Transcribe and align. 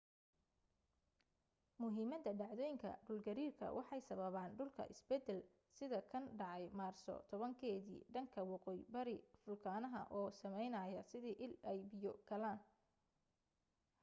muhiimada 1.81 2.31
dhacdooyinka 2.39 2.93
dhul 3.09 3.19
gariirka 3.27 3.67
waxay 3.77 4.01
sababan 4.09 4.49
dhulka 4.57 4.83
isbeddel 4.93 5.39
sida 5.77 5.99
kan 6.11 6.23
dhacay 6.39 6.63
maarso 6.79 7.15
10 7.33 7.59
keeda 7.59 7.95
dhanka 8.13 8.41
waqooyi 8.51 8.83
bari 8.95 9.17
fulkanaha 9.41 10.01
oo 10.17 10.27
sameynaya 10.41 11.01
sida 11.11 11.31
il 11.45 11.53
ay 11.71 11.79
biyo 11.91 12.11
galaan 12.29 12.59